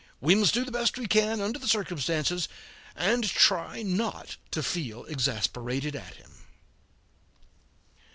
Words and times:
We 0.19 0.33
must 0.33 0.55
do 0.55 0.65
the 0.65 0.71
best 0.71 0.97
we 0.97 1.05
can 1.05 1.39
under 1.41 1.59
the 1.59 1.67
circumstances, 1.67 2.47
and 2.95 3.23
try 3.29 3.83
not 3.83 4.37
to 4.49 4.63
feel 4.63 5.05
exasperated 5.05 5.95
at 5.95 6.15
him. 6.15 6.43